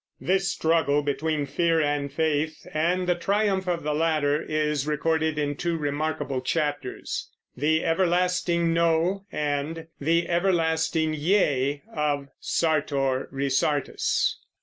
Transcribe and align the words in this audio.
This 0.19 0.47
struggle 0.49 1.03
between 1.03 1.45
fear 1.45 1.79
and 1.79 2.11
faith, 2.11 2.65
and 2.73 3.05
the 3.05 3.13
triumph 3.13 3.67
of 3.67 3.83
the 3.83 3.93
latter, 3.93 4.41
is 4.41 4.87
recorded 4.87 5.37
in 5.37 5.53
two 5.53 5.77
remarkable 5.77 6.41
chapters, 6.41 7.29
"The 7.55 7.85
Everlasting 7.85 8.73
No" 8.73 9.25
and 9.31 9.85
"The 9.99 10.27
Everlasting 10.27 11.13
Yea," 11.13 11.83
of 11.93 12.29
Sartor 12.39 13.27
Resartus. 13.31 14.37